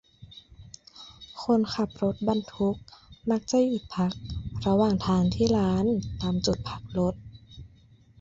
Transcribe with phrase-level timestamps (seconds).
[1.43, 2.77] คนขับรถบรรทุก
[3.29, 4.13] มักจะหยุดพัก
[4.67, 5.85] ระหว่างทางที่ร้าน
[6.21, 7.15] ตามจุดพักรถ